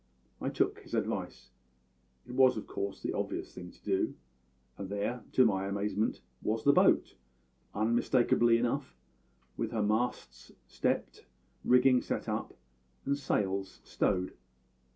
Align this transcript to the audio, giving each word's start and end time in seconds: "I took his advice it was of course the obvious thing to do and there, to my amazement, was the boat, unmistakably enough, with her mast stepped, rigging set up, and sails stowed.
"I 0.41 0.49
took 0.49 0.79
his 0.79 0.95
advice 0.95 1.51
it 2.27 2.31
was 2.33 2.57
of 2.57 2.65
course 2.65 2.99
the 2.99 3.13
obvious 3.13 3.53
thing 3.53 3.69
to 3.69 3.83
do 3.83 4.15
and 4.75 4.89
there, 4.89 5.21
to 5.33 5.45
my 5.45 5.67
amazement, 5.67 6.21
was 6.41 6.63
the 6.63 6.73
boat, 6.73 7.13
unmistakably 7.75 8.57
enough, 8.57 8.95
with 9.57 9.69
her 9.73 9.83
mast 9.83 10.53
stepped, 10.65 11.27
rigging 11.63 12.01
set 12.01 12.27
up, 12.27 12.55
and 13.05 13.15
sails 13.15 13.79
stowed. 13.83 14.33